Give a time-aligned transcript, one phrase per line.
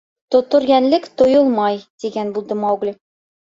[0.35, 2.99] —Тотор йәнлек тойолмай,— тигән булды Маугли.